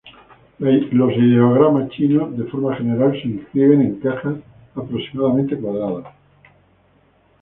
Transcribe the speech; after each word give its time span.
Los 0.57 1.13
ideogramas 1.15 1.89
chinos, 1.91 2.35
de 2.35 2.45
forma 2.45 2.75
general, 2.75 3.11
se 3.21 3.27
inscriben 3.27 3.81
en 3.81 3.99
cajas 3.99 4.37
aproximadamente 4.75 5.55
cuadradas. 5.55 6.05